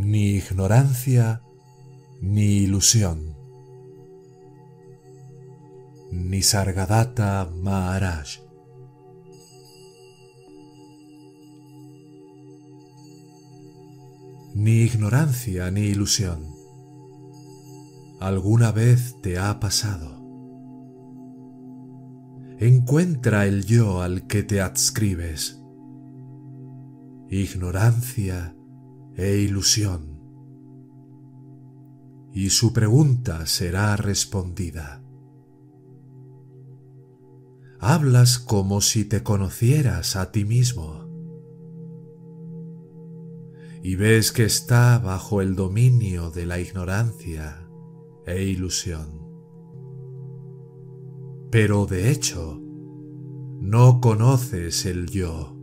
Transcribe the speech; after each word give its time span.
Ni 0.00 0.36
ignorancia 0.36 1.42
ni 2.22 2.62
ilusión, 2.64 3.36
ni 6.10 6.42
Sargadata 6.42 7.50
Maharaj. 7.54 8.38
Ni 14.54 14.82
ignorancia 14.82 15.70
ni 15.70 15.82
ilusión. 15.82 16.46
¿Alguna 18.20 18.72
vez 18.72 19.16
te 19.22 19.38
ha 19.38 19.60
pasado? 19.60 20.18
Encuentra 22.58 23.46
el 23.46 23.64
yo 23.64 24.02
al 24.02 24.26
que 24.26 24.42
te 24.42 24.60
adscribes. 24.60 25.62
Ignorancia 27.28 28.54
e 29.16 29.38
ilusión. 29.38 30.18
Y 32.32 32.50
su 32.50 32.72
pregunta 32.72 33.46
será 33.46 33.96
respondida. 33.96 35.02
Hablas 37.80 38.38
como 38.38 38.80
si 38.80 39.04
te 39.04 39.22
conocieras 39.22 40.16
a 40.16 40.30
ti 40.32 40.44
mismo. 40.44 41.08
Y 43.82 43.96
ves 43.96 44.32
que 44.32 44.44
está 44.44 44.98
bajo 44.98 45.40
el 45.40 45.56
dominio 45.56 46.30
de 46.30 46.46
la 46.46 46.60
ignorancia 46.60 47.66
e 48.26 48.44
ilusión. 48.44 49.20
Pero 51.50 51.86
de 51.86 52.10
hecho, 52.10 52.60
no 53.60 54.00
conoces 54.00 54.86
el 54.86 55.10
yo 55.10 55.59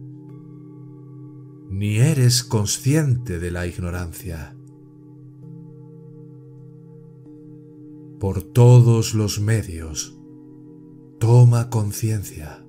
ni 1.69 1.97
eres 1.97 2.43
consciente 2.43 3.39
de 3.39 3.51
la 3.51 3.67
ignorancia. 3.67 4.55
Por 8.19 8.41
todos 8.41 9.13
los 9.13 9.39
medios, 9.39 10.19
toma 11.19 11.69
conciencia. 11.69 12.65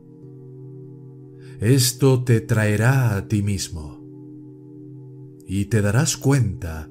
Esto 1.60 2.24
te 2.24 2.40
traerá 2.40 3.16
a 3.16 3.28
ti 3.28 3.42
mismo 3.42 3.98
y 5.46 5.66
te 5.66 5.80
darás 5.80 6.16
cuenta 6.16 6.90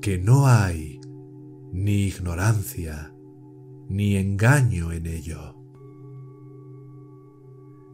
que 0.00 0.18
no 0.18 0.46
hay 0.46 1.00
ni 1.72 2.06
ignorancia 2.06 3.14
ni 3.88 4.16
engaño 4.16 4.92
en 4.92 5.06
ello. 5.06 5.56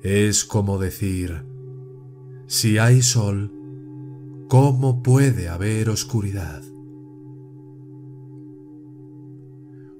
Es 0.02 0.44
como 0.44 0.78
decir, 0.78 1.44
si 2.48 2.78
hay 2.78 3.02
sol, 3.02 3.52
¿cómo 4.48 5.02
puede 5.02 5.48
haber 5.48 5.90
oscuridad? 5.90 6.62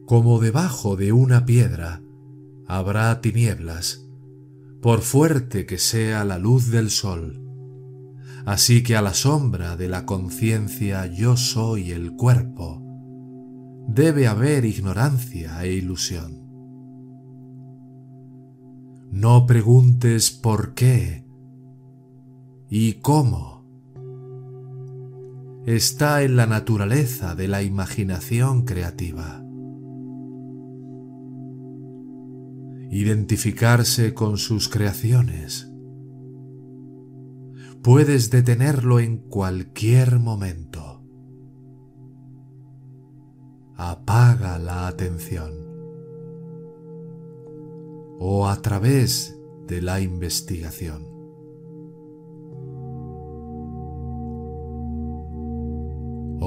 Como 0.07 0.39
debajo 0.39 0.95
de 0.95 1.12
una 1.12 1.45
piedra 1.45 2.03
habrá 2.69 3.21
tinieblas, 3.21 4.09
por 4.81 5.01
fuerte 5.01 5.67
que 5.67 5.79
sea 5.79 6.25
la 6.25 6.39
luz 6.39 6.71
del 6.71 6.91
sol. 6.91 7.43
Así 8.45 8.84
que 8.84 8.95
a 8.95 9.03
la 9.03 9.15
sombra 9.15 9.77
de 9.77 9.89
la 9.89 10.07
conciencia 10.07 11.07
yo 11.07 11.37
soy 11.37 11.91
el 11.91 12.13
cuerpo, 12.13 12.81
debe 13.89 14.28
haber 14.28 14.65
ignorancia 14.65 15.65
e 15.65 15.73
ilusión. 15.73 16.47
No 19.11 19.47
preguntes 19.47 20.31
por 20.31 20.75
qué 20.75 21.26
y 22.69 22.94
cómo. 22.94 23.65
Está 25.66 26.22
en 26.22 26.37
la 26.37 26.47
naturaleza 26.47 27.34
de 27.34 27.49
la 27.49 27.62
imaginación 27.62 28.65
creativa. 28.65 29.43
Identificarse 32.91 34.15
con 34.15 34.38
sus 34.38 34.69
creaciones. 34.69 35.72
Puedes 37.82 38.31
detenerlo 38.31 39.00
en 39.00 39.19
cualquier 39.19 40.19
momento. 40.19 41.04
Apaga 43.77 44.59
la 44.59 44.87
atención. 44.87 45.53
O 48.19 48.48
a 48.48 48.62
través 48.62 49.37
de 49.66 49.83
la 49.83 50.00
investigación. 50.00 51.16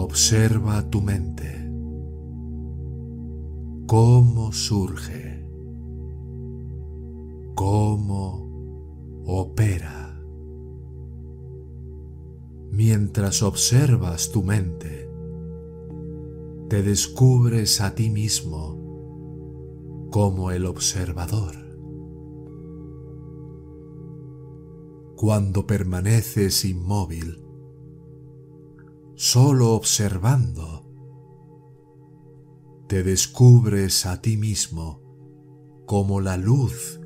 Observa 0.02 0.90
tu 0.90 1.02
mente. 1.02 1.70
Cómo 3.86 4.54
surge. 4.54 5.46
Cómo 7.54 9.24
opera. 9.26 10.24
Mientras 12.72 13.44
observas 13.44 14.32
tu 14.32 14.42
mente, 14.42 15.12
te 16.70 16.82
descubres 16.82 17.82
a 17.82 17.94
ti 17.94 18.10
mismo 18.10 18.78
como 20.12 20.52
el 20.52 20.66
observador. 20.66 21.56
Cuando 25.18 25.68
permaneces 25.68 26.64
inmóvil, 26.64 27.49
solo 29.32 29.74
observando, 29.74 30.88
te 32.88 33.04
descubres 33.04 34.08
a 34.08 34.24
ti 34.24 34.38
mismo 34.38 35.04
como 35.86 36.20
la 36.20 36.36
luz 36.36 37.00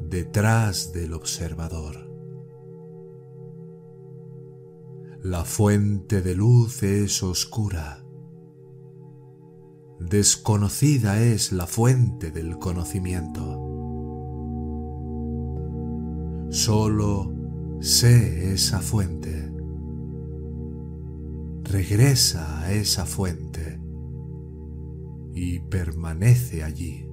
detrás 0.00 0.94
del 0.94 1.12
observador. 1.12 2.10
La 5.22 5.44
fuente 5.44 6.22
de 6.22 6.34
luz 6.34 6.82
es 6.82 7.22
oscura. 7.22 8.02
Desconocida 10.00 11.20
es 11.20 11.52
la 11.52 11.66
fuente 11.66 12.30
del 12.30 12.58
conocimiento. 12.58 13.44
Solo 16.48 17.34
sé 17.80 18.54
esa 18.54 18.80
fuente 18.80 19.45
regresa 21.66 22.60
a 22.60 22.72
esa 22.72 23.06
fuente 23.06 23.80
y 25.34 25.60
permanece 25.60 26.62
allí. 26.62 27.05